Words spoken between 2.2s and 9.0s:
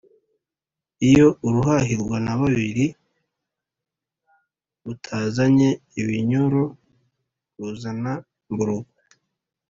na babiri rutazanye ibinyoro ruzana mburugu.